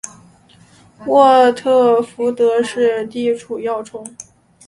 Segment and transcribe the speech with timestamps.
[1.05, 2.59] 沃特福德
[3.05, 4.03] 地处要冲。